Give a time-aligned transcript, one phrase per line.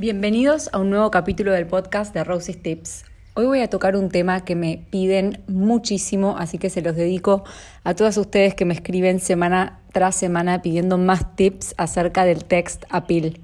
[0.00, 3.04] Bienvenidos a un nuevo capítulo del podcast de Roses Tips.
[3.34, 7.44] Hoy voy a tocar un tema que me piden muchísimo, así que se los dedico
[7.84, 12.84] a todas ustedes que me escriben semana tras semana pidiendo más tips acerca del text
[12.88, 13.40] appeal.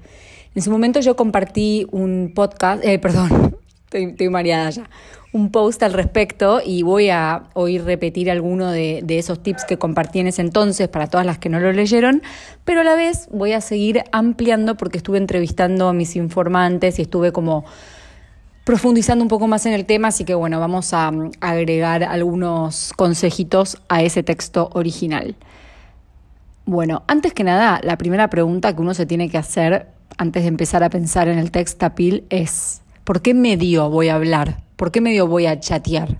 [0.55, 3.55] En su momento yo compartí un podcast, eh, perdón,
[3.91, 4.89] estoy, mareada ya,
[5.31, 10.19] un post al respecto y voy a hoy repetir alguno de, esos tips que compartí
[10.19, 12.21] en ese entonces para todas las que no lo leyeron,
[12.65, 17.03] pero a la vez voy a seguir ampliando porque estuve entrevistando a mis informantes y
[17.03, 17.65] estuve como
[18.65, 21.09] profundizando un poco más en el tema, así que bueno, vamos a
[21.39, 25.35] agregar algunos consejitos a ese texto original.
[26.65, 30.49] Bueno, antes que nada, la primera pregunta que uno se tiene que hacer antes de
[30.49, 34.57] empezar a pensar en el text appeal es ¿Por qué medio voy a hablar?
[34.75, 36.19] ¿Por qué medio voy a chatear?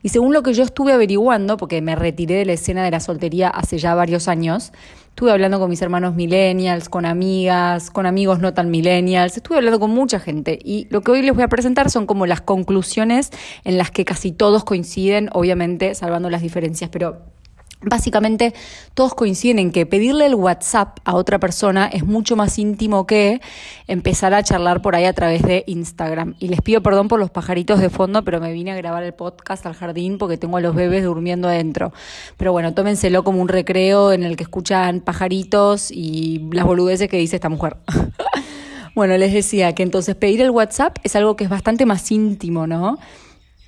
[0.00, 3.00] Y según lo que yo estuve averiguando, porque me retiré de la escena de la
[3.00, 4.72] soltería hace ya varios años,
[5.08, 9.80] estuve hablando con mis hermanos millennials, con amigas, con amigos no tan millennials, estuve hablando
[9.80, 13.30] con mucha gente y lo que hoy les voy a presentar son como las conclusiones
[13.64, 17.24] en las que casi todos coinciden, obviamente salvando las diferencias, pero
[17.82, 18.52] Básicamente
[18.92, 23.40] todos coinciden en que pedirle el WhatsApp a otra persona es mucho más íntimo que
[23.86, 26.34] empezar a charlar por ahí a través de Instagram.
[26.40, 29.14] Y les pido perdón por los pajaritos de fondo, pero me vine a grabar el
[29.14, 31.92] podcast al jardín porque tengo a los bebés durmiendo adentro.
[32.36, 37.16] Pero bueno, tómenselo como un recreo en el que escuchan pajaritos y las boludeces que
[37.16, 37.78] dice esta mujer.
[38.94, 42.66] bueno, les decía que entonces pedir el WhatsApp es algo que es bastante más íntimo,
[42.66, 42.98] ¿no?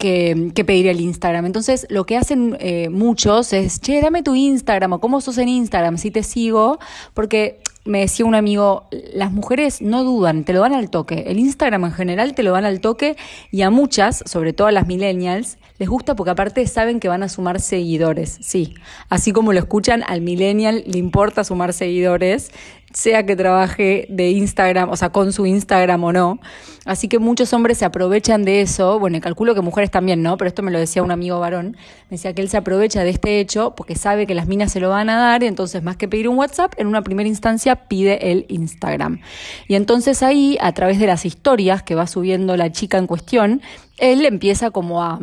[0.02, 1.46] Que, pedir el Instagram.
[1.46, 5.48] Entonces, lo que hacen eh, muchos es, che, dame tu Instagram o cómo sos en
[5.48, 6.80] Instagram, si te sigo,
[7.14, 11.24] porque me decía un amigo, las mujeres no dudan, te lo dan al toque.
[11.28, 13.16] El Instagram en general te lo dan al toque
[13.52, 17.22] y a muchas, sobre todo a las millennials, les gusta porque aparte saben que van
[17.22, 18.38] a sumar seguidores.
[18.40, 18.74] Sí,
[19.08, 22.50] así como lo escuchan, al millennial le importa sumar seguidores
[22.92, 26.40] sea que trabaje de Instagram, o sea, con su Instagram o no.
[26.84, 28.98] Así que muchos hombres se aprovechan de eso.
[28.98, 30.36] Bueno, calculo que mujeres también, ¿no?
[30.36, 31.76] Pero esto me lo decía un amigo varón.
[32.10, 34.80] Me decía que él se aprovecha de este hecho porque sabe que las minas se
[34.80, 35.42] lo van a dar.
[35.42, 39.20] Y entonces, más que pedir un WhatsApp, en una primera instancia pide el Instagram.
[39.68, 43.62] Y entonces ahí, a través de las historias que va subiendo la chica en cuestión,
[43.98, 45.20] él empieza como a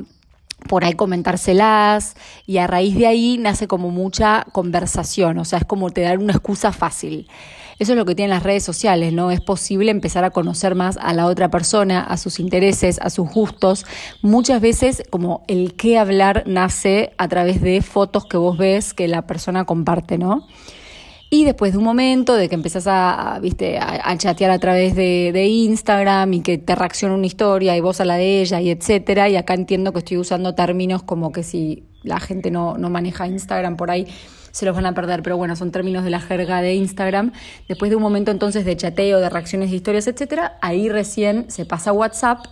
[0.67, 2.15] por ahí comentárselas
[2.45, 6.17] y a raíz de ahí nace como mucha conversación, o sea, es como te dar
[6.19, 7.27] una excusa fácil.
[7.79, 9.31] Eso es lo que tienen las redes sociales, ¿no?
[9.31, 13.29] Es posible empezar a conocer más a la otra persona, a sus intereses, a sus
[13.29, 13.85] gustos.
[14.21, 19.07] Muchas veces como el qué hablar nace a través de fotos que vos ves que
[19.07, 20.45] la persona comparte, ¿no?
[21.31, 23.77] Y después de un momento de que empezás a, ¿viste?
[23.77, 28.05] a, chatear a través de, Instagram y que te reacciona una historia y vos a
[28.05, 31.83] la de ella y etcétera, y acá entiendo que estoy usando términos como que si
[32.01, 34.07] la gente no, no maneja Instagram por ahí
[34.51, 37.31] se los van a perder, pero bueno, son términos de la jerga de Instagram.
[37.67, 41.65] Después de un momento entonces de chateo, de reacciones de historias, etcétera, ahí recién se
[41.65, 42.45] pasa a WhatsApp,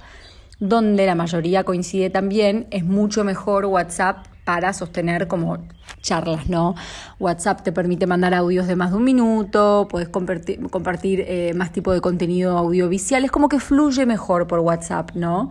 [0.59, 5.57] donde la mayoría coincide también, es mucho mejor WhatsApp para sostener como
[6.01, 6.73] charlas, ¿no?
[7.19, 11.73] WhatsApp te permite mandar audios de más de un minuto, puedes compartir, compartir eh, más
[11.73, 15.49] tipo de contenido audiovisual, es como que fluye mejor por WhatsApp, ¿no?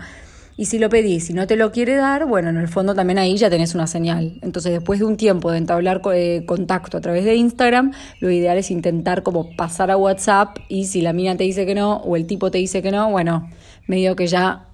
[0.57, 3.19] Y si lo pedís y no te lo quiere dar, bueno, en el fondo también
[3.19, 4.39] ahí ya tenés una señal.
[4.41, 8.57] Entonces, después de un tiempo de entablar eh, contacto a través de Instagram, lo ideal
[8.57, 12.17] es intentar como pasar a WhatsApp y si la mina te dice que no o
[12.17, 13.51] el tipo te dice que no, bueno,
[13.87, 14.69] medio que ya,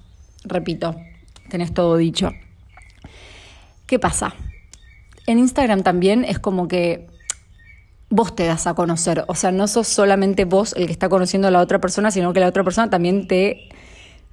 [0.44, 0.94] repito,
[1.50, 2.30] tenés todo dicho.
[3.92, 4.32] ¿Qué pasa?
[5.26, 7.08] En Instagram también es como que
[8.08, 11.48] vos te das a conocer, o sea, no sos solamente vos el que está conociendo
[11.48, 13.68] a la otra persona, sino que la otra persona también te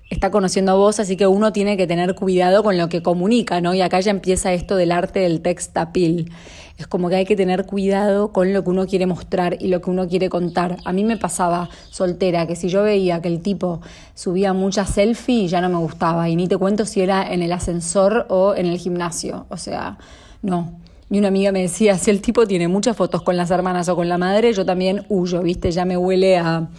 [0.09, 3.59] está conociendo a vos, así que uno tiene que tener cuidado con lo que comunica,
[3.59, 3.73] ¿no?
[3.73, 6.31] Y acá ya empieza esto del arte del text appeal.
[6.79, 9.81] Es como que hay que tener cuidado con lo que uno quiere mostrar y lo
[9.81, 10.77] que uno quiere contar.
[10.85, 13.81] A mí me pasaba soltera que si yo veía que el tipo
[14.13, 17.51] subía muchas selfies ya no me gustaba y ni te cuento si era en el
[17.51, 19.45] ascensor o en el gimnasio.
[19.49, 19.97] O sea,
[20.41, 20.79] no.
[21.09, 23.97] Y una amiga me decía, si el tipo tiene muchas fotos con las hermanas o
[23.97, 25.71] con la madre, yo también huyo, ¿viste?
[25.71, 26.69] Ya me huele a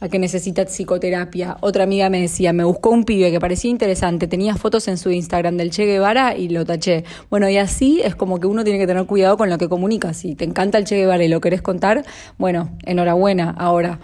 [0.00, 1.58] a que necesita psicoterapia.
[1.60, 5.10] Otra amiga me decía, me buscó un pibe que parecía interesante, tenía fotos en su
[5.10, 7.04] Instagram del Che Guevara y lo taché.
[7.28, 10.14] Bueno, y así es como que uno tiene que tener cuidado con lo que comunica.
[10.14, 12.04] Si te encanta el Che Guevara y lo querés contar,
[12.38, 13.54] bueno, enhorabuena.
[13.58, 14.00] Ahora,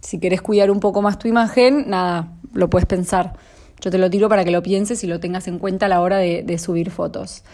[0.00, 3.34] si querés cuidar un poco más tu imagen, nada, lo puedes pensar.
[3.80, 6.00] Yo te lo tiro para que lo pienses y lo tengas en cuenta a la
[6.00, 7.44] hora de, subir fotos.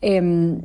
[0.00, 0.62] Em,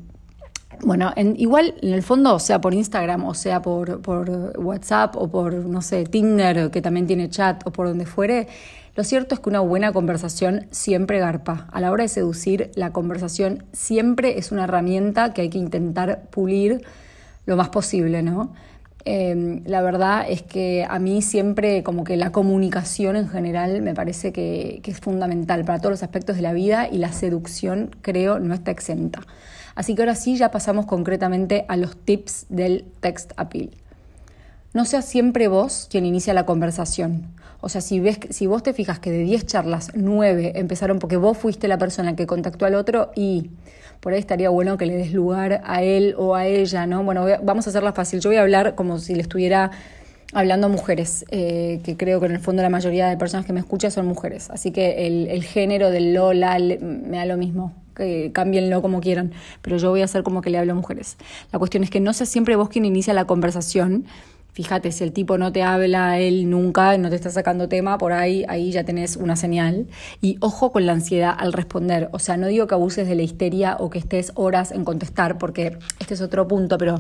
[0.83, 5.15] bueno, en, igual en el fondo, o sea por Instagram, o sea por, por WhatsApp,
[5.15, 8.47] o por, no sé, Tinder, que también tiene chat, o por donde fuere,
[8.95, 11.67] lo cierto es que una buena conversación siempre garpa.
[11.71, 16.23] A la hora de seducir, la conversación siempre es una herramienta que hay que intentar
[16.29, 16.83] pulir
[17.45, 18.53] lo más posible, ¿no?
[19.05, 23.95] Em, la verdad es que a mí siempre como que la comunicación en general me
[23.95, 27.95] parece que, que, es fundamental para todos los aspectos de la vida y la seducción
[28.01, 29.21] creo no está exenta.
[29.75, 33.71] Así que ahora sí ya pasamos concretamente a los tips del text appeal.
[34.73, 37.27] No seas siempre vos quien inicia la conversación.
[37.59, 41.17] O sea, si, ves, si vos te fijas que de 10 charlas, 9 empezaron porque
[41.17, 43.51] vos fuiste la persona que contactó al otro y
[43.99, 47.03] por ahí estaría bueno que le des lugar a él o a ella, ¿no?
[47.03, 48.19] Bueno, vamos a hacerla fácil.
[48.19, 49.71] Yo voy a hablar como si le estuviera
[50.33, 53.53] hablando a mujeres, eh, que creo que en el fondo la mayoría de personas que
[53.53, 54.49] me escuchan son mujeres.
[54.49, 57.73] Así que el, género del Lola me da lo mismo.
[58.05, 59.31] Que cámbienlo como quieran,
[59.61, 61.17] pero yo voy a hacer como que le hablo a mujeres.
[61.51, 64.05] La cuestión es que no sea siempre vos quien inicia la conversación,
[64.53, 68.11] Fíjate, si el tipo no te habla, él nunca, no te está sacando tema, por
[68.11, 69.87] ahí, ahí ya tenés una señal.
[70.19, 72.09] Y ojo con la ansiedad al responder.
[72.11, 75.37] O sea, no digo que abuses de la histeria o que estés horas en contestar,
[75.37, 76.99] porque este es otro punto, pero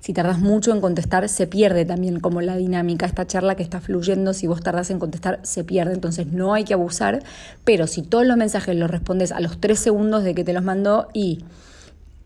[0.00, 3.80] si tardas mucho en contestar, se pierde también como la dinámica, esta charla que está
[3.80, 5.92] fluyendo, si vos tardás en contestar, se pierde.
[5.92, 7.22] Entonces no hay que abusar,
[7.64, 10.62] pero si todos los mensajes los respondes a los tres segundos de que te los
[10.62, 11.44] mandó y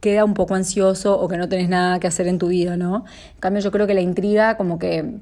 [0.01, 3.05] queda un poco ansioso o que no tenés nada que hacer en tu vida, ¿no?
[3.35, 5.21] En cambio, yo creo que la intriga como que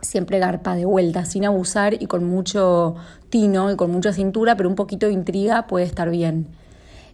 [0.00, 2.96] siempre garpa de vuelta, sin abusar y con mucho
[3.30, 6.48] tino y con mucha cintura, pero un poquito de intriga puede estar bien.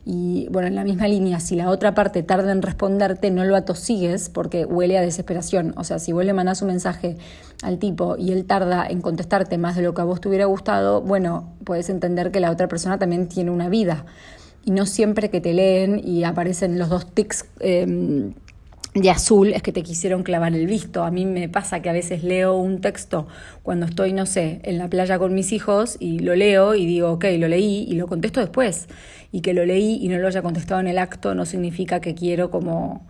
[0.05, 3.55] Y bueno, en la misma línea, si la otra parte tarda en responderte, no lo
[3.55, 5.75] atosigues porque huele a desesperación.
[5.77, 7.19] O sea, si vos le mandás un mensaje
[7.63, 10.47] al tipo y él tarda en contestarte más de lo que a vos te hubiera
[10.47, 14.05] gustado, bueno, puedes entender que la otra persona también tiene una vida
[14.65, 18.35] y no siempre que te leen y aparecen los dos tics em,
[18.95, 21.05] de azul es que te quisieron clavar el visto.
[21.05, 23.27] A mí me pasa que a veces leo un texto
[23.63, 27.13] cuando estoy, no sé, en la playa con mis hijos y lo leo y digo,
[27.13, 28.89] ok, lo leí y lo contesto después.
[29.31, 32.15] Y que lo leí y no lo haya contestado en el acto no significa que
[32.15, 33.07] quiero como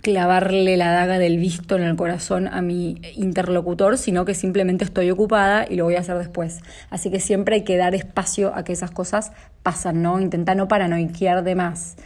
[0.00, 5.10] clavarle la daga del visto en el corazón a mi interlocutor, sino que simplemente estoy
[5.10, 6.60] ocupada y lo voy a hacer después.
[6.90, 10.20] Así que siempre hay que dar espacio a que esas cosas pasan, ¿no?
[10.20, 11.96] Intenta no paranoiquear de más.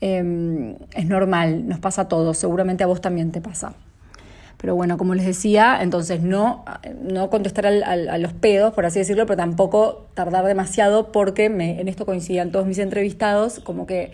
[0.00, 3.74] Em, es normal, nos pasa a todos, seguramente a vos también te pasa.
[4.56, 6.64] Pero bueno, como les decía, entonces no,
[7.02, 12.04] no contestar a los pedos, por así decirlo, pero tampoco tardar demasiado porque en esto
[12.04, 14.12] coincidían todos mis entrevistados, como que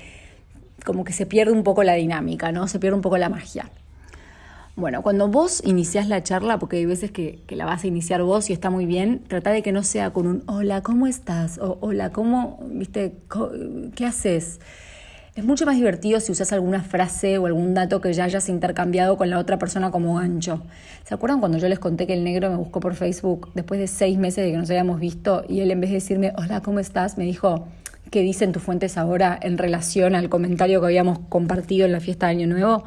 [0.86, 2.68] como que se pierde un poco la dinámica, ¿no?
[2.68, 3.70] Se pierde un poco la magia.
[4.76, 8.50] Bueno, cuando vos iniciás la charla, porque hay veces que, la vas a iniciar vos
[8.50, 11.58] y está muy bien, trata de que no sea con un hola, ¿cómo estás?
[11.58, 13.14] O hola, ¿cómo, viste,
[13.94, 14.60] qué haces?
[15.36, 19.18] Es mucho más divertido si usas alguna frase o algún dato que ya hayas intercambiado
[19.18, 20.62] con la otra persona como gancho.
[21.04, 23.86] ¿Se acuerdan cuando yo les conté que el negro me buscó por Facebook después de
[23.86, 26.78] seis meses de que nos habíamos visto y él en vez de decirme hola, ¿cómo
[26.78, 27.18] estás?
[27.18, 27.68] me dijo,
[28.10, 32.26] ¿Qué dicen tus fuentes ahora en relación al comentario que habíamos compartido en la fiesta
[32.26, 32.84] de Año Nuevo,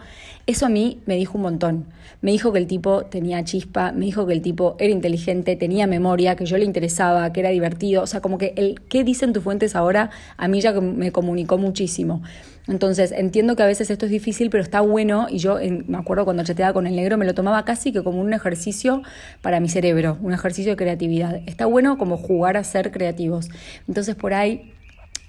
[0.48, 1.86] eso a mí me dijo un montón.
[2.22, 5.88] Me dijo que el tipo tenía chispa, me dijo que el tipo era inteligente, tenía
[5.88, 8.02] memoria, que yo le interesaba, que era divertido.
[8.02, 11.58] O sea, como que el qué dicen tus fuentes ahora a mí ya me comunicó
[11.58, 12.24] muchísimo.
[12.68, 15.28] Entonces, entiendo que a veces esto es difícil, pero está bueno.
[15.30, 15.58] Y yo
[15.88, 19.02] me acuerdo cuando chateaba con el negro, me lo tomaba casi que como un ejercicio
[19.42, 21.42] para mi cerebro, un ejercicio de creatividad.
[21.46, 23.50] Está bueno como jugar a ser creativos.
[23.88, 24.74] Entonces, por ahí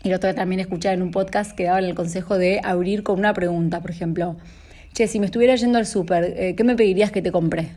[0.02, 3.18] y lo otro también escuchar en un podcast que daban el consejo de abrir con
[3.18, 4.36] una pregunta, por ejemplo,
[4.94, 7.72] che, si me estuviera yendo al súper, eh, ¿qué me pedirías que te compré?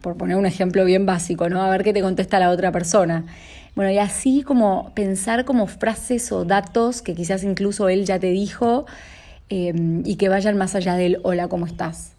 [0.00, 1.62] Por poner un ejemplo bien básico, ¿no?
[1.62, 3.24] A ver qué te contesta la otra persona.
[3.74, 8.28] Bueno, y así como pensar como frases o datos que quizás incluso él ya te
[8.28, 8.84] dijo
[9.48, 9.72] eh,
[10.04, 12.12] y que vayan más allá del hola, ¿cómo estás?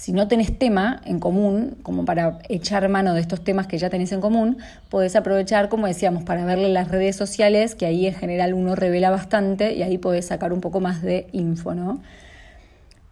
[0.00, 3.90] Si no tenés tema en común, como para echar mano de estos temas que ya
[3.90, 4.56] tenés en común,
[4.88, 9.10] podés aprovechar, como decíamos, para verle las redes sociales, que ahí en general uno revela
[9.10, 12.00] bastante y ahí podés sacar un poco más de info, ¿no?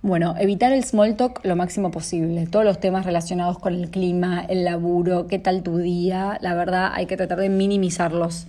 [0.00, 2.46] Bueno, evitar el small talk lo máximo posible.
[2.46, 6.92] Todos los temas relacionados con el clima, el laburo, qué tal tu día, la verdad
[6.94, 8.46] hay que tratar de minimizarlos.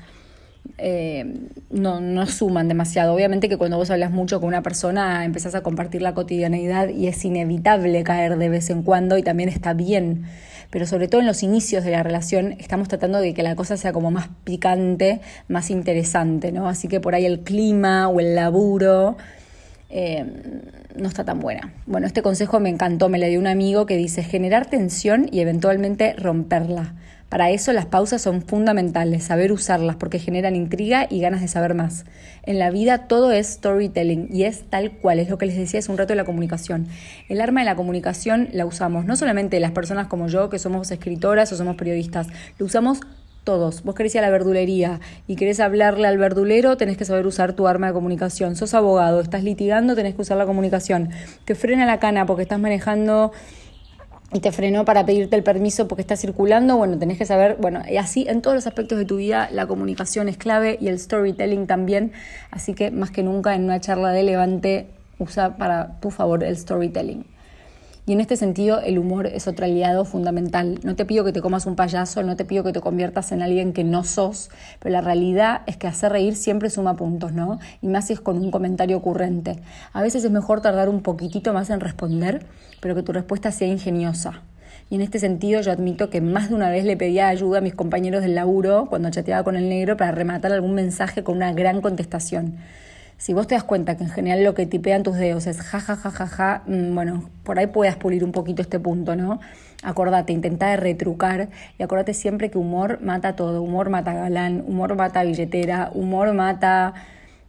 [0.77, 1.25] Eh,
[1.69, 3.13] no, no suman demasiado.
[3.13, 7.07] Obviamente que cuando vos hablas mucho con una persona empezás a compartir la cotidianeidad y
[7.07, 10.25] es inevitable caer de vez en cuando y también está bien.
[10.69, 13.75] Pero sobre todo en los inicios de la relación estamos tratando de que la cosa
[13.75, 16.69] sea como más picante, más interesante, ¿no?
[16.69, 19.17] Así que por ahí el clima o el laburo
[19.89, 20.23] eh,
[20.95, 21.73] no está tan buena.
[21.87, 25.39] Bueno, este consejo me encantó, me le dio un amigo que dice generar tensión y
[25.39, 26.93] eventualmente romperla.
[27.29, 31.75] Para eso las pausas son fundamentales, saber usarlas porque generan intriga y ganas de saber
[31.75, 32.05] más.
[32.43, 35.79] En la vida todo es storytelling y es tal cual, es lo que les decía
[35.79, 36.87] hace un rato de la comunicación.
[37.27, 40.89] El arma de la comunicación la usamos no solamente las personas como yo, que somos
[40.89, 43.01] escritoras o somos periodistas, lo usamos
[43.43, 43.83] todos.
[43.83, 47.53] Vos querés ir a la verdulería y querés hablarle al verdulero, tenés que saber usar
[47.53, 48.55] tu arma de comunicación.
[48.55, 51.09] Sos abogado, estás litigando, tenés que usar la comunicación.
[51.45, 53.31] Te frena la cana porque estás manejando
[54.31, 57.81] y te frenó para pedirte el permiso porque está circulando, bueno, tenés que saber, bueno,
[57.99, 61.65] así en todos los aspectos de tu vida la comunicación es clave y el storytelling
[61.67, 62.11] también,
[62.51, 66.55] así que más que nunca en una charla de levante usa para tu favor el
[66.57, 67.25] storytelling.
[68.09, 70.79] Y en este sentido el humor es otro aliado fundamental.
[70.81, 73.43] No te pido que te comas un payaso, no te pido que te conviertas en
[73.43, 74.49] alguien que no sos,
[74.79, 77.59] pero la realidad es que hacer reír siempre suma puntos, ¿no?
[77.83, 79.59] Y más si es con un comentario ocurrente.
[79.93, 82.47] A veces es mejor tardar un poquitito más en responder,
[82.81, 84.41] pero que tu respuesta sea ingeniosa.
[84.89, 87.61] Y en este sentido yo admito que más de una vez le pedía ayuda a
[87.61, 91.53] mis compañeros del laburo cuando chateaba con el negro para rematar algún mensaje con una
[91.53, 92.55] gran contestación.
[93.19, 95.81] Si vos te das cuenta que en general lo que tipean tus dedos es ja,
[95.81, 99.41] ja, ja, ja, ja, mm, bueno, por ahí puedas pulir un poquito este punto, ¿no?
[99.83, 103.61] Acordate, intenta retrucar y acordate siempre que humor mata todo.
[103.61, 106.93] Humor mata galán, humor mata billetera, humor mata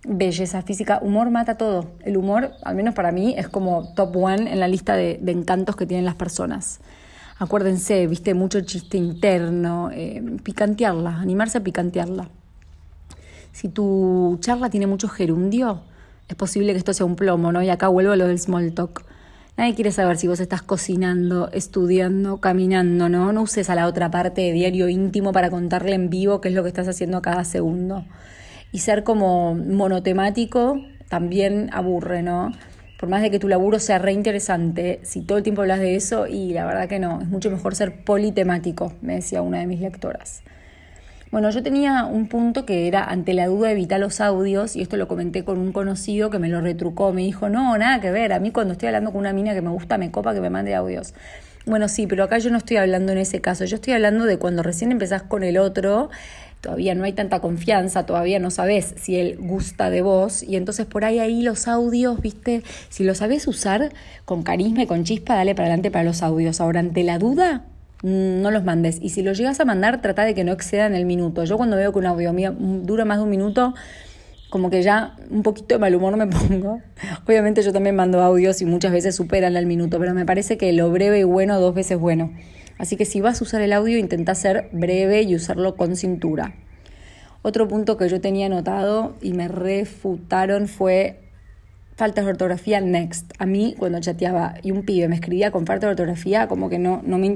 [0.05, 1.93] belleza física, humor mata todo.
[2.01, 5.77] El humor, al menos para mí, es como top one en la lista de, encantos
[5.77, 6.81] que tienen las personas.
[7.39, 12.29] Acuérdense, viste, mucho chiste interno, eh, picantearla, animarse a picantearla.
[13.53, 15.83] Si tu charla tiene mucho gerundio,
[16.29, 17.63] es posible que esto sea un plomo, ¿no?
[17.63, 19.05] Y acá vuelvo a lo del small talk.
[19.57, 23.33] Nadie quiere saber si vos estás cocinando, estudiando, caminando, ¿no?
[23.33, 26.55] No uses a la otra parte de diario íntimo para contarle en vivo qué es
[26.55, 28.05] lo que estás haciendo cada segundo.
[28.73, 32.53] Y ser como monotemático también aburre, ¿no?
[32.99, 36.27] Por más de que tu laburo sea reinteresante, si todo el tiempo hablas de eso,
[36.27, 39.81] y la verdad que no, es mucho mejor ser politemático, me decía una de mis
[39.81, 40.43] lectoras.
[41.31, 44.97] Bueno, yo tenía un punto que era ante la duda evitar los audios y esto
[44.97, 48.33] lo comenté con un conocido que me lo retrucó, me dijo, no, nada que ver,
[48.33, 50.51] a mí cuando estoy hablando con una mina que me gusta me copa que me
[50.51, 51.15] mande audios.
[51.67, 54.39] Bueno, sí, pero acá yo no estoy hablando en ese caso, yo estoy hablando de
[54.39, 56.11] cuando recién empezás con el otro,
[56.61, 60.87] todavía no hay tanta confianza, todavía no sabes si él gusta de vos y entonces
[60.87, 63.93] por ahí ahí los audios, viste, si lo sabes usar
[64.25, 66.61] con carisma y con chispa, dale para adelante para los audios.
[66.61, 67.63] Ahora, ante la duda,
[68.03, 68.99] no los mandes.
[69.01, 71.45] Y si los llegas a mandar, trata de que no excedan el minuto.
[71.45, 73.75] Yo cuando veo que un audio mío dura más de un minuto,
[74.49, 76.81] como que ya un poquito de mal humor me pongo.
[77.27, 80.73] Obviamente yo también mando audios y muchas veces superan el minuto, pero me parece que
[80.73, 82.33] lo breve y bueno dos veces bueno.
[82.79, 86.55] Así que si vas a usar el audio, intenta ser breve y usarlo con cintura.
[87.43, 91.30] Otro punto que yo tenía anotado y me refutaron fue
[92.01, 93.31] faltas de ortografía next.
[93.39, 96.79] A mí cuando chateaba y un pibe me escribía con falta de ortografía, como que
[96.79, 97.29] no, no, me,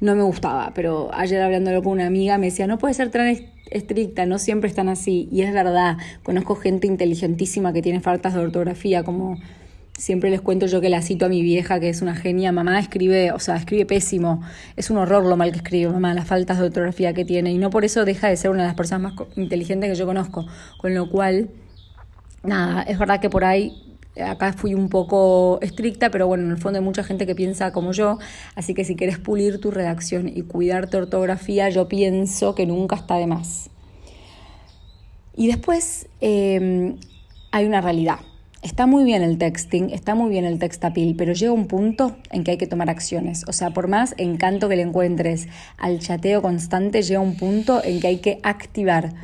[0.00, 0.72] no me gustaba.
[0.74, 3.36] Pero ayer hablándolo con una amiga me decía, no puede ser tan
[3.70, 5.28] estricta, no siempre están así.
[5.30, 9.36] Y es verdad, conozco gente inteligentísima que tiene faltas de ortografía, como
[9.98, 12.78] siempre les cuento yo que la cito a mi vieja, que es una genia, mamá
[12.78, 14.40] escribe, o sea, escribe pésimo,
[14.76, 17.58] es un horror lo mal que escribe mamá, las faltas de ortografía que tiene, y
[17.58, 20.46] no por eso deja de ser una de las personas más inteligentes que yo conozco,
[20.78, 21.50] con lo cual
[22.42, 23.88] nada, es verdad que por ahí
[24.20, 27.72] acá fui un poco estricta, pero bueno, en el fondo hay mucha gente que piensa
[27.72, 28.18] como yo,
[28.54, 32.96] así que si quieres pulir tu redacción y cuidar tu ortografía, yo pienso que nunca
[32.96, 33.70] está de más.
[35.36, 36.96] Y después em,
[37.52, 38.18] hay una realidad.
[38.60, 42.42] Está muy bien el texting, está muy bien el textapil, pero llega un punto en
[42.42, 43.44] que hay que tomar acciones.
[43.46, 48.00] O sea, por más encanto que le encuentres al chateo constante, llega un punto en
[48.00, 49.14] que hay que activar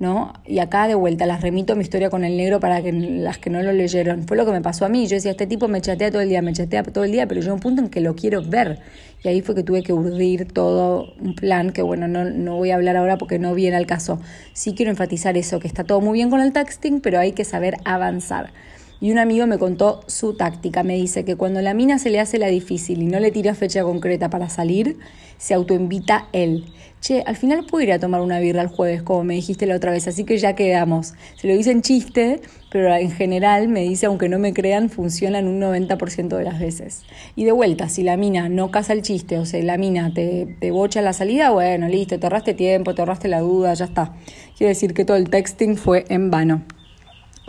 [0.00, 0.32] ¿no?
[0.46, 3.36] Y acá de vuelta las remito a mi historia con el negro para que las
[3.36, 4.26] que no lo leyeron.
[4.26, 5.06] Fue lo que me pasó a mí.
[5.06, 7.42] Yo decía, este tipo me chatea todo el día, me chatea todo el día, pero
[7.42, 8.80] llega un punto en que lo quiero ver.
[9.22, 12.70] Y ahí fue que tuve que urdir todo un plan que, bueno, no, no voy
[12.70, 14.18] a hablar ahora porque no viene al caso.
[14.54, 17.44] Sí quiero enfatizar eso, que está todo muy bien con el texting, pero hay que
[17.44, 18.54] saber avanzar.
[19.00, 20.82] Y un amigo me contó su táctica.
[20.82, 23.54] Me dice que cuando la mina se le hace la difícil y no le tira
[23.54, 24.98] fecha concreta para salir,
[25.38, 26.66] se autoinvita él.
[27.00, 29.76] Che, al final puedo ir a tomar una birra el jueves, como me dijiste la
[29.76, 31.14] otra vez, así que ya quedamos.
[31.36, 35.38] Se lo dice en chiste, pero en general me dice, aunque no me crean, funciona
[35.38, 37.04] en un 90% de las veces.
[37.36, 40.56] Y de vuelta, si la mina no casa el chiste, o sea, la mina te,
[40.60, 44.12] te bocha la salida, bueno, listo, te ahorraste tiempo, te ahorraste la duda, ya está.
[44.58, 46.64] Quiere decir que todo el texting fue en vano.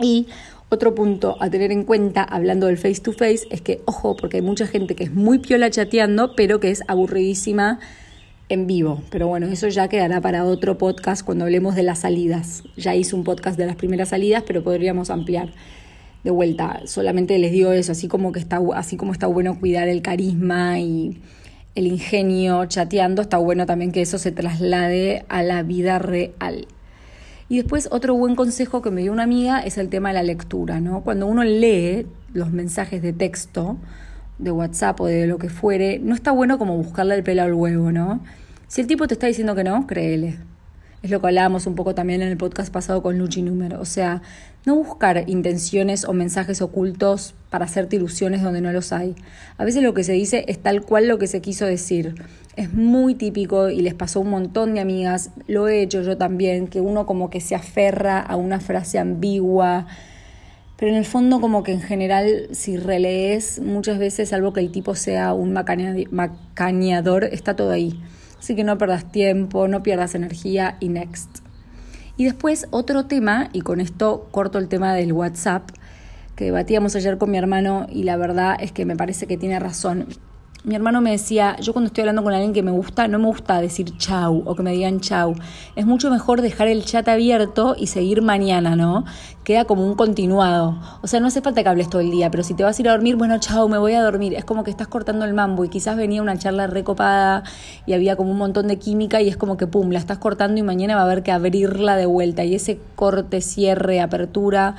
[0.00, 0.28] Y
[0.74, 4.38] otro punto a tener en cuenta, hablando del face to face, es que, ojo, porque
[4.38, 7.78] hay mucha gente que es muy piola chateando, pero que es aburridísima
[8.48, 9.02] en vivo.
[9.10, 12.62] Pero bueno, eso ya quedará para otro podcast cuando hablemos de las salidas.
[12.76, 15.52] Ya hice un podcast de las primeras salidas, pero podríamos ampliar.
[16.24, 19.88] De vuelta, solamente les digo eso, así como que está, así como está bueno cuidar
[19.88, 21.18] el carisma y
[21.74, 26.66] el ingenio chateando, está bueno también que eso se traslade a la vida real.
[27.52, 30.22] Y después otro buen consejo que me dio una amiga es el tema de la
[30.22, 31.02] lectura, ¿no?
[31.02, 33.76] Cuando uno lee los mensajes de texto,
[34.38, 37.52] de WhatsApp o de lo que fuere, no está bueno como buscarle el pelo al
[37.52, 38.22] huevo, ¿no?
[38.68, 40.38] Si el tipo te está diciendo que no, créele.
[41.02, 43.82] Es lo que hablábamos un poco también en el podcast pasado con Luchi Número.
[43.82, 44.22] O sea,
[44.64, 49.14] no buscar intenciones o mensajes ocultos para hacerte ilusiones donde no los hay.
[49.58, 52.14] A veces lo que se dice es tal cual lo que se quiso decir.
[52.54, 56.18] Es muy típico y les pasó a un montón de amigas, lo he hecho yo
[56.18, 59.86] también, que uno como que se aferra a una frase ambigua,
[60.76, 64.70] pero en el fondo como que en general si relees muchas veces, salvo que el
[64.70, 67.98] tipo sea un macaneador, está todo ahí.
[68.38, 71.38] Así que no perdas tiempo, no pierdas energía y next.
[72.16, 75.70] Y después otro tema, y con esto corto el tema del WhatsApp,
[76.36, 79.58] que debatíamos ayer con mi hermano y la verdad es que me parece que tiene
[79.58, 80.08] razón.
[80.64, 83.26] Mi hermano me decía, yo cuando estoy hablando con alguien que me gusta, no me
[83.26, 85.34] gusta decir chau o que me digan chau.
[85.74, 89.04] Es mucho mejor dejar el chat abierto y seguir mañana, ¿no?
[89.42, 90.78] Queda como un continuado.
[91.02, 92.82] O sea, no hace falta que hables todo el día, pero si te vas a
[92.82, 94.34] ir a dormir, bueno, chau, me voy a dormir.
[94.34, 97.42] Es como que estás cortando el mambo y quizás venía una charla recopada
[97.84, 100.60] y había como un montón de química y es como que, pum, la estás cortando
[100.60, 102.44] y mañana va a haber que abrirla de vuelta.
[102.44, 104.76] Y ese corte, cierre, apertura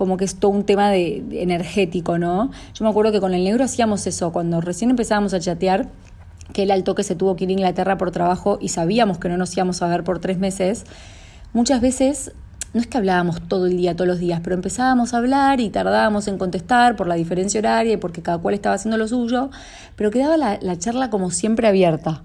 [0.00, 2.50] como que es todo un tema de, energético, ¿no?
[2.72, 5.90] Yo me acuerdo que con el negro hacíamos eso, cuando recién empezábamos a chatear,
[6.54, 9.28] que él al toque se tuvo que ir a Inglaterra por trabajo y sabíamos que
[9.28, 10.86] no nos íbamos a ver por tres meses,
[11.52, 12.32] muchas veces
[12.72, 15.68] no es que hablábamos todo el día, todos los días, pero empezábamos a hablar y
[15.68, 19.50] tardábamos en contestar por la diferencia horaria y porque cada cual estaba haciendo lo suyo,
[19.96, 22.22] pero quedaba la charla como siempre abierta.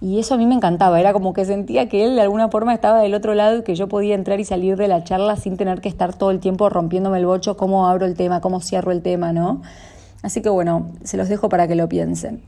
[0.00, 2.74] Y eso a mí me encantaba, era como que sentía que él de alguna forma
[2.74, 5.56] estaba del otro lado y que yo podía entrar y salir de la charla sin
[5.56, 8.92] tener que estar todo el tiempo rompiéndome el bocho, cómo abro el tema, cómo cierro
[8.92, 9.62] el tema, ¿no?
[10.22, 12.42] Así que bueno, se los dejo para que lo piensen.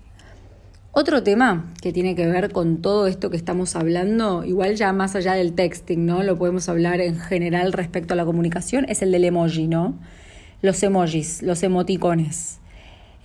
[0.92, 5.14] Otro tema que tiene que ver con todo esto que estamos hablando, igual ya más
[5.14, 6.22] allá del texting, ¿no?
[6.22, 9.94] Lo podemos hablar en general respecto a la comunicación, es el del emoji, ¿no?
[10.60, 12.57] Los emojis, los emoticones.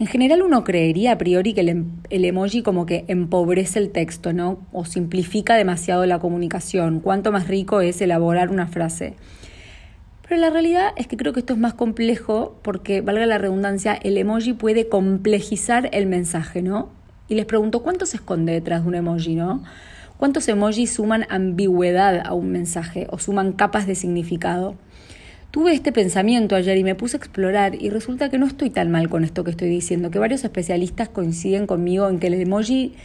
[0.04, 4.34] En general uno creería a priori que em, el, emoji como que empobrece el texto,
[4.34, 4.60] ¿no?
[4.74, 7.00] O simplifica demasiado la comunicación.
[7.00, 9.14] Cuánto más rico es elaborar una frase.
[10.28, 13.94] Pero la realidad es que creo que esto es más complejo porque, valga la redundancia,
[13.94, 16.90] el emoji puede complejizar el mensaje, ¿no?
[17.30, 19.64] Y les pregunto, ¿cuánto se esconde detrás de un emoji, ¿no?
[20.18, 24.76] ¿Cuántos emojis suman ambigüedad a un mensaje o suman capas de significado?
[25.54, 28.90] Tuve este pensamiento ayer y me puse a explorar y resulta que no estoy tan
[28.90, 32.96] mal con esto que estoy diciendo, que varios especialistas coinciden conmigo en que el emoji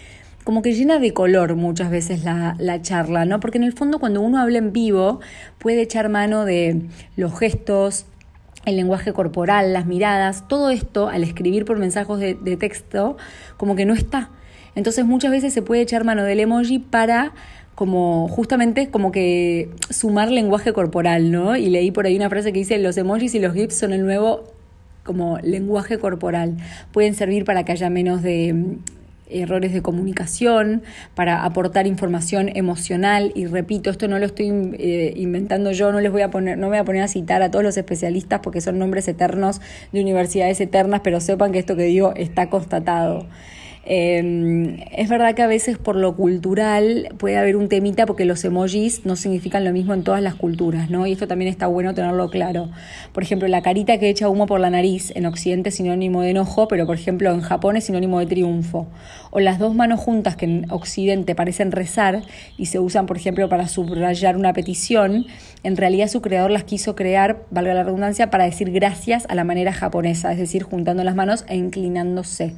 [0.44, 3.38] como que llena de color muchas veces la, la, charla, ¿no?
[3.38, 5.20] Porque en el fondo cuando uno habla en vivo
[5.58, 8.06] puede echar mano de los gestos,
[8.64, 13.18] el lenguaje corporal, las miradas, todo esto al escribir por mensajes de, de texto
[13.58, 14.30] como que no está.
[14.74, 17.34] Entonces muchas veces se puede echar mano del emoji para
[17.78, 21.56] como justamente como que sumar lenguaje corporal, ¿no?
[21.56, 24.04] Y leí por ahí una frase que dice, los emojis y los GIFs son el
[24.04, 24.52] nuevo
[25.04, 26.56] como lenguaje corporal.
[26.90, 28.78] Pueden servir para que haya menos de mm,
[29.30, 30.82] errores de comunicación,
[31.14, 36.10] para aportar información emocional y repito, esto no lo estoy eh, inventando yo, no les
[36.10, 38.60] voy a poner no me voy a poner a citar a todos los especialistas porque
[38.60, 39.60] son nombres eternos
[39.92, 43.28] de universidades eternas, pero sepan que esto que digo está constatado.
[43.90, 48.44] Em, es verdad que a veces por lo cultural puede haber un temita porque los
[48.44, 51.07] emojis no significan lo mismo en todas las culturas, ¿no?
[51.07, 52.68] Y esto también está bueno tenerlo claro.
[53.14, 56.33] Por ejemplo, la carita que echa humo por la nariz en Occidente es sinónimo de
[56.33, 58.88] enojo, pero por ejemplo en Japón es sinónimo de triunfo.
[59.31, 62.20] O las dos manos juntas que en Occidente parecen rezar
[62.59, 65.24] y se usan, por ejemplo, para subrayar una petición,
[65.62, 69.44] en realidad su creador las quiso crear, valga la redundancia, para decir gracias a la
[69.44, 72.53] manera japonesa, es decir, juntando las manos e inclinándose.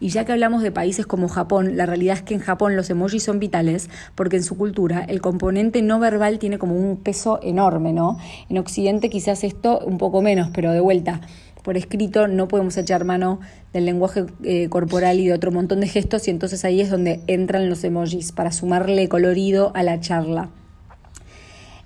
[0.00, 2.90] Y ya que hablamos de países como Japón, la realidad es que en Japón los
[2.90, 7.38] emojis son vitales porque en su cultura el componente no verbal tiene como un peso
[7.42, 8.18] enorme, ¿no?
[8.48, 11.20] En Occidente quizás esto un poco menos, pero de vuelta,
[11.62, 13.40] por escrito no podemos echar mano
[13.72, 17.20] del lenguaje eh, corporal y de otro montón de gestos y entonces ahí es donde
[17.26, 20.50] entran los emojis para sumarle colorido a la charla.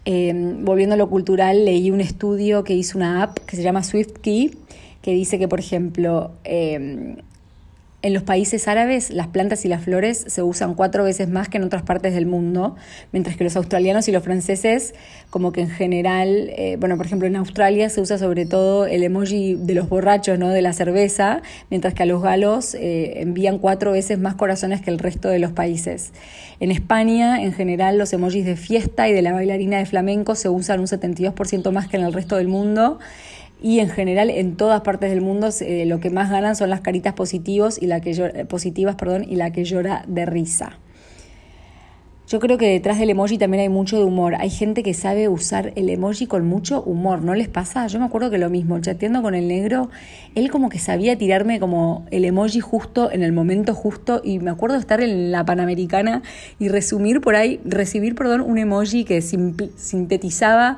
[0.05, 3.83] Eh, volviendo a lo cultural, leí un estudio que hizo una app que se llama
[3.83, 4.53] SwiftKey,
[5.03, 7.17] que dice que, por ejemplo, eh,
[8.01, 11.57] en los países árabes las plantas y las flores se usan cuatro veces más que
[11.57, 12.77] en otras partes del mundo,
[13.11, 14.95] mientras que los australianos y los franceses,
[15.31, 19.03] como que en general, eh, bueno, por ejemplo en Australia se usa sobre todo el
[19.03, 20.51] emoji de los borrachos, ¿no?
[20.51, 24.91] De la cerveza, mientras que a los galos eh, envían cuatro veces más corazones que
[24.91, 26.13] el resto de los países.
[26.61, 30.49] En España, en general, los emojis de fiesta y de la bailarina de flamenco se
[30.49, 33.01] usan un 72% más que en el resto del mundo
[33.61, 36.81] y en general en todas partes del mundo eh, lo que más ganan son las
[36.81, 40.79] caritas positivos y la que positivas perdón, y la que llora de risa.
[42.29, 44.35] Yo creo que detrás del emoji también hay mucho de humor.
[44.35, 47.87] Hay gente que sabe usar el emoji con mucho humor, ¿no les pasa?
[47.87, 49.89] Yo me acuerdo que lo mismo, chateando con el negro,
[50.35, 54.51] él como que sabía tirarme como el emoji justo en el momento justo y me
[54.51, 56.21] acuerdo estar en la Panamericana
[56.59, 60.77] y resumir por ahí, recibir, perdón, un emoji que sintetizaba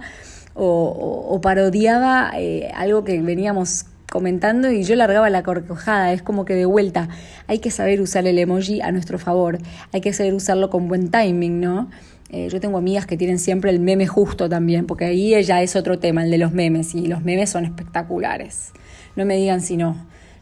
[0.55, 6.55] o, parodiaba eh, algo que veníamos comentando y yo largaba la corcojada, es como que
[6.55, 7.09] de vuelta
[7.47, 9.59] hay que saber usar el emoji a nuestro favor,
[9.93, 11.89] hay que saber usarlo con buen timing, ¿no?
[12.33, 15.75] Eh, yo tengo amigas que tienen siempre el meme justo también, porque ahí ya es
[15.75, 18.73] otro tema, el de los memes, y los memes son espectaculares.
[19.17, 19.97] No me digan si no.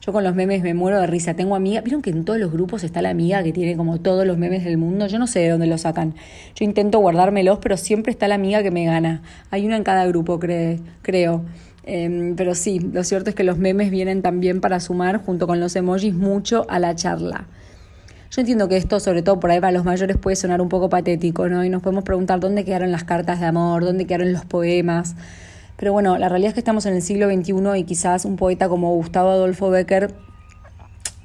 [0.09, 1.35] Yo con los memes me muero de risa.
[1.35, 4.27] Tengo amigas, vieron que en todos los grupos está la amiga que tiene como todos
[4.27, 5.07] los memes del mundo.
[5.07, 6.15] Yo no sé de dónde los sacan.
[6.55, 9.21] Yo intento guardármelos, pero siempre está la amiga que me gana.
[9.51, 11.43] Hay una en cada grupo, creo.
[11.85, 15.61] Em, pero sí, lo cierto es que los memes vienen también para sumar, junto con
[15.61, 17.47] los emojis, mucho a la charla.
[18.31, 20.89] Yo entiendo que esto, sobre todo por ahí para los mayores, puede sonar un poco
[20.89, 21.67] patético, ¿no?
[21.67, 25.17] Y nos podemos preguntar dónde quedaron las cartas de amor, dónde quedaron los poemas.
[25.79, 28.69] Pero bueno, la realidad es que estamos en el siglo XXI y quizás un poeta
[28.69, 30.13] como Gustavo Adolfo Becker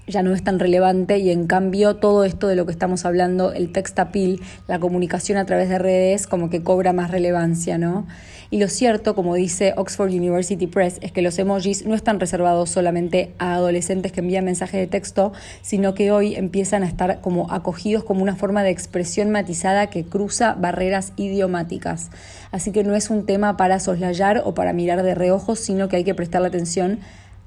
[0.08, 3.54] ya no es tan relevante y en cambio todo esto de lo que estamos hablando,
[3.54, 8.06] el text appeal, la comunicación a través de redes, como que cobra más relevancia, ¿no?
[8.54, 12.70] Y lo cierto, como dice Oxford University Press, es que los emojis no están reservados
[12.70, 17.52] solamente a adolescentes que envían mensajes de texto, sino que hoy empiezan a estar como
[17.52, 22.12] acogidos como una forma de expresión matizada que cruza barreras idiomáticas.
[22.52, 25.96] Así que no es un tema para soslayar o para mirar de reojo, sino que
[25.96, 27.00] hay que prestarle atención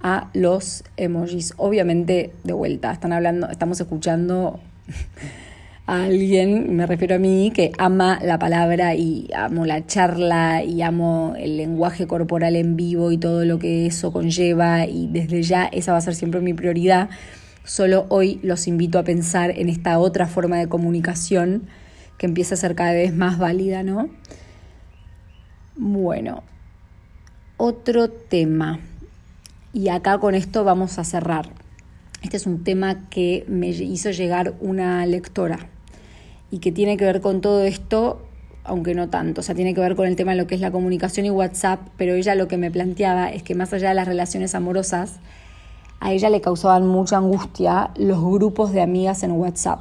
[0.06, 1.52] a los emojis.
[1.56, 4.60] Obviamente, de vuelta, están hablando, estamos escuchando
[5.86, 10.82] a alguien, me refiero a mí, que ama la palabra y amo la charla y
[10.82, 15.64] amo el lenguaje corporal en vivo y todo lo que eso conlleva y desde ya
[15.64, 17.10] esa va a ser siempre mi prioridad.
[17.64, 21.64] Solo hoy los invito a pensar en esta otra forma de comunicación
[22.16, 24.08] que empieza a ser cada vez más válida, ¿no?
[25.74, 26.44] Bueno,
[27.56, 28.78] otro tema.
[29.76, 31.50] Y acá con esto vamos a cerrar.
[32.22, 35.68] Este es un tema que me hizo llegar una lectora
[36.50, 38.22] y que tiene que ver con todo esto,
[38.64, 39.42] aunque no tanto.
[39.42, 41.30] O sea, tiene que ver con el tema de lo que es la comunicación y
[41.30, 45.20] WhatsApp, pero ella lo que me planteaba es que más allá de las relaciones amorosas,
[46.00, 49.80] a ella le causaban mucha angustia los grupos de amigas en WhatsApp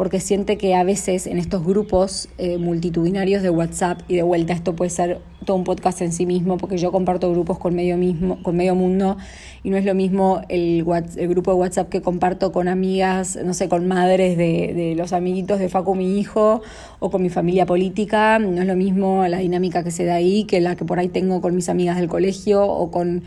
[0.00, 4.54] porque siente que a veces en estos grupos eh, multitudinarios de WhatsApp, y de vuelta
[4.54, 7.98] esto puede ser todo un podcast en sí mismo, porque yo comparto grupos con medio,
[7.98, 9.18] mismo, con medio mundo,
[9.62, 10.86] y no es lo mismo el,
[11.16, 15.12] el grupo de WhatsApp que comparto con amigas, no sé, con madres de, de los
[15.12, 16.62] amiguitos de Facu, mi hijo,
[16.98, 20.44] o con mi familia política, no es lo mismo la dinámica que se da ahí
[20.44, 23.24] que la que por ahí tengo con mis amigas del colegio o con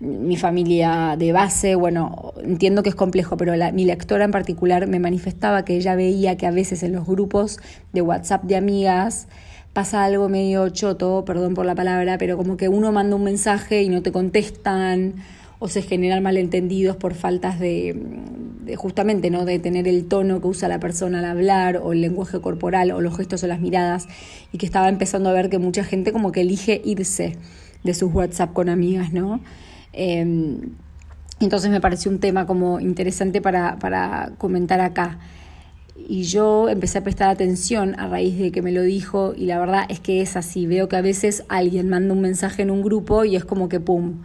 [0.00, 5.00] mi familia de base, bueno, entiendo que es complejo, pero mi lectora en particular me
[5.00, 7.58] manifestaba que ella veía que a veces en los grupos
[7.92, 9.26] de WhatsApp de amigas
[9.72, 13.82] pasa algo medio choto, perdón por la palabra, pero como que uno manda un mensaje
[13.82, 15.14] y no te contestan
[15.58, 18.00] o se generan malentendidos por faltas de,
[18.60, 22.00] de, justamente no de tener el tono que usa la persona al hablar o el
[22.00, 24.06] lenguaje corporal o los gestos o las miradas
[24.52, 27.36] y que estaba empezando a ver que mucha gente como que elige irse
[27.82, 29.40] de sus WhatsApp con amigas, ¿no?
[30.00, 30.60] Em,
[31.40, 35.18] entonces me pareció un tema como interesante para, para comentar acá.
[35.96, 39.58] Y yo empecé a prestar atención a raíz de que me lo dijo y la
[39.58, 40.68] verdad es que es así.
[40.68, 43.80] Veo que a veces alguien manda un mensaje en un grupo y es como que
[43.80, 44.22] ¡pum!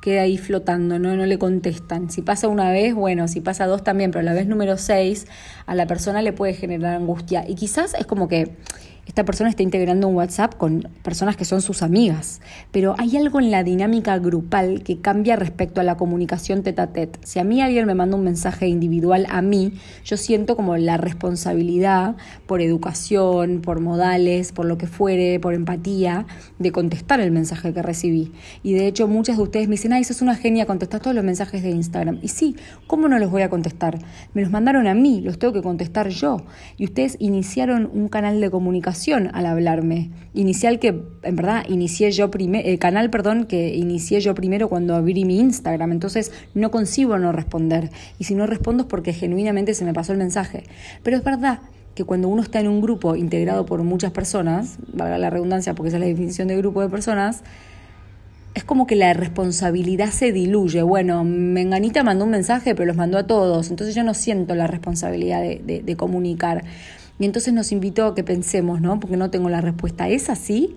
[0.00, 1.16] queda ahí flotando, ¿no?
[1.16, 2.10] no le contestan.
[2.10, 5.28] Si pasa una vez, bueno, si pasa dos también, pero la vez número seis
[5.66, 7.48] a la persona le puede generar angustia.
[7.48, 8.56] Y quizás es como que
[9.04, 13.40] esta persona está integrando un WhatsApp con personas que son sus amigas, pero hay algo
[13.40, 17.18] en la dinámica grupal que cambia respecto a la comunicación tete a tete.
[17.24, 20.98] Si a mí alguien me manda un mensaje individual a mí, yo siento como la
[20.98, 22.14] responsabilidad
[22.46, 26.26] por educación, por modales, por lo que fuere, por empatía,
[26.60, 28.32] de contestar el mensaje que recibí.
[28.62, 31.24] Y de hecho muchas de ustedes me dicen, ay, es una genia, contestar todos los
[31.24, 32.20] mensajes de Instagram.
[32.22, 32.54] Y sí,
[32.86, 33.98] ¿cómo no los voy a contestar?
[34.32, 36.44] Me los mandaron a mí, los tengo que contestar yo.
[36.76, 38.91] Y ustedes iniciaron un canal de comunicación
[39.32, 40.10] al hablarme.
[40.34, 44.94] Inicial que, en verdad, inicié yo primero, el canal, perdón, que inicié yo primero cuando
[44.94, 45.92] abrí mi Instagram.
[45.92, 47.90] Entonces no concibo no responder.
[48.18, 50.64] Y si no respondo es porque genuinamente se me pasó el mensaje.
[51.02, 51.60] Pero es verdad
[51.94, 55.88] que cuando uno está en un grupo integrado por muchas personas, valga la redundancia porque
[55.88, 57.42] esa es la definición de grupo de personas,
[58.54, 60.82] es como que la responsabilidad se diluye.
[60.82, 64.66] Bueno, Menganita mandó un mensaje, pero los mandó a todos, entonces yo no siento la
[64.66, 66.64] responsabilidad de comunicar.
[67.22, 68.98] Y entonces nos invitó a que pensemos, ¿no?
[68.98, 70.08] Porque no tengo la respuesta.
[70.08, 70.74] ¿Es así?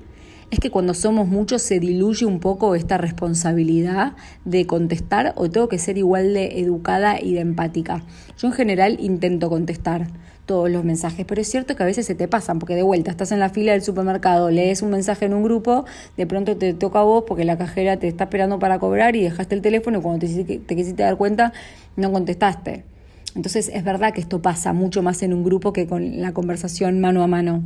[0.51, 4.13] es que cuando somos muchos se diluye un poco esta responsabilidad
[4.45, 8.03] de contestar o tengo que ser igual de educada y de empática.
[8.37, 10.05] Yo en general intento contestar
[10.45, 13.09] todos los mensajes, pero es cierto que a veces se te pasan, porque de vuelta
[13.09, 16.75] estás en la fila del supermercado, lees un mensaje en un grupo, de pronto te
[16.75, 19.97] toca a vos porque la cajera te está esperando para cobrar y dejaste el teléfono
[19.97, 21.53] y cuando te, te quisiste dar cuenta
[21.95, 22.94] no contestaste.
[23.35, 26.99] Entonces es verdad que esto pasa mucho más en un grupo que con la conversación
[27.01, 27.63] mano a mano.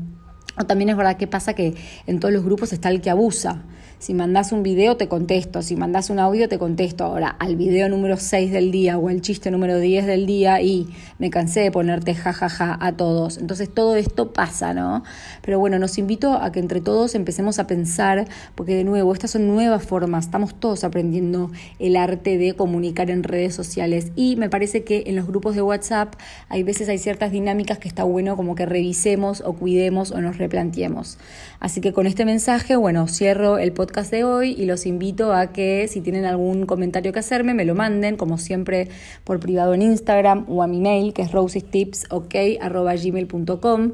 [0.58, 1.76] O también es verdad que pasa que
[2.08, 3.64] en todos los grupos está el que abusa.
[4.00, 5.62] Si mandas un video, te contesto.
[5.62, 7.04] Si mandas un audio, te contesto.
[7.04, 10.88] Ahora, al video número 6 del día o al chiste número 10 del día y
[11.18, 13.38] me cansé de ponerte jajaja a todos.
[13.40, 15.04] Entonces, todo esto pasa, ¿no?
[15.42, 19.32] Pero bueno, nos invito a que entre todos empecemos a pensar, porque de nuevo, estas
[19.32, 20.28] son nuevas formas.
[20.28, 24.14] Estamos todos aprendiendo el arte de comunicar en redes sociales.
[24.16, 26.16] Y me parece que en los grupos de WhatsApp
[26.48, 30.38] hay veces hay ciertas dinámicas que está bueno como que revisemos o cuidemos o nos
[30.38, 31.18] replanteemos.
[31.60, 35.52] Así que con este mensaje, bueno, cierro el podcast de hoy y los invito a
[35.52, 38.88] que si tienen algún comentario que hacerme, me lo manden, como siempre,
[39.26, 43.92] por privado en Instagram o a mi mail, que es rosestipsok.gmail.com.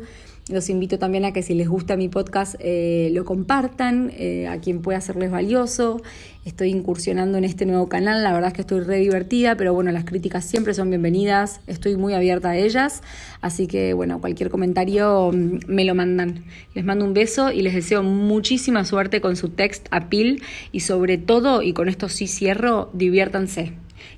[0.47, 4.60] Los invito también a que si les gusta mi podcast eh, lo compartan, eh, a
[4.60, 6.03] quien pueda serles valioso.
[6.45, 9.91] Estoy incursionando en este nuevo canal, la verdad es que estoy re divertida, pero bueno,
[9.91, 13.01] las críticas siempre son bienvenidas, estoy muy abierta a ellas,
[13.41, 16.45] así que bueno, cualquier comentario mm, me lo mandan.
[16.75, 20.39] Les mando un beso y les deseo muchísima suerte con su text appeal
[20.71, 23.73] y sobre todo, y con esto sí cierro, diviértanse.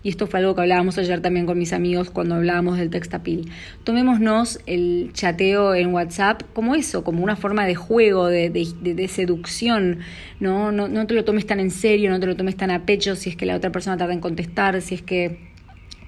[0.08, 3.52] Y esto fue algo que hablábamos ayer también con mis amigos cuando hablábamos del textapil.
[3.84, 10.00] Tomémonos el chateo en WhatsApp como eso, como una forma de juego, de, seducción.
[10.40, 10.72] ¿no?
[10.72, 13.18] No, no te lo tomes tan en serio, no te lo tomes tan a pecho
[13.18, 15.40] si es que la otra persona tarda en contestar, si es que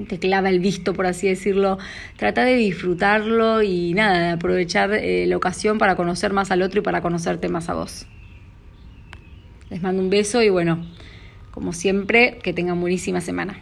[0.07, 1.77] te clava el visto, por así decirlo.
[2.15, 6.79] Trata de disfrutarlo y nada, de aprovechar eh, la ocasión para conocer más al otro
[6.79, 8.07] y para conocerte más a vos.
[9.69, 10.87] Les mando un beso y bueno,
[11.51, 13.59] como siempre, que tengan buenísima semana.